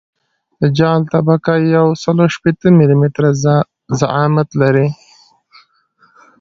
[0.59, 3.29] د جغل طبقه یوسل شپیته ملي متره
[3.99, 4.87] ضخامت لري